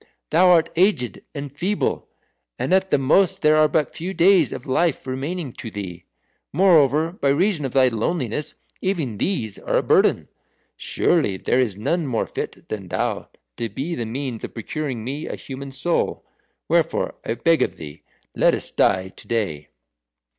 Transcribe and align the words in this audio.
Thou 0.31 0.47
art 0.49 0.69
aged 0.75 1.21
and 1.35 1.51
feeble, 1.53 2.09
and 2.57 2.73
at 2.73 2.89
the 2.89 2.97
most 2.97 3.43
there 3.43 3.55
are 3.55 3.67
but 3.67 3.93
few 3.95 4.15
days 4.15 4.51
of 4.51 4.65
life 4.65 5.05
remaining 5.05 5.53
to 5.53 5.69
thee. 5.69 6.05
Moreover, 6.51 7.11
by 7.11 7.29
reason 7.29 7.65
of 7.65 7.73
thy 7.73 7.89
loneliness 7.89 8.55
even 8.81 9.19
these 9.19 9.59
are 9.59 9.77
a 9.77 9.83
burden. 9.83 10.27
Surely 10.75 11.37
there 11.37 11.59
is 11.59 11.77
none 11.77 12.07
more 12.07 12.25
fit 12.25 12.67
than 12.69 12.87
thou 12.87 13.29
to 13.57 13.69
be 13.69 13.93
the 13.93 14.07
means 14.07 14.43
of 14.43 14.55
procuring 14.55 15.03
me 15.03 15.27
a 15.27 15.35
human 15.35 15.69
soul. 15.69 16.25
Wherefore 16.67 17.13
I 17.23 17.35
beg 17.35 17.61
of 17.61 17.75
thee, 17.75 18.01
let 18.35 18.55
us 18.55 18.71
die 18.71 19.09
to 19.09 19.27
day." 19.27 19.67